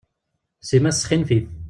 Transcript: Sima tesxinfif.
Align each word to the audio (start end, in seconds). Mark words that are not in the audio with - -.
Sima 0.67 0.91
tesxinfif. 0.93 1.45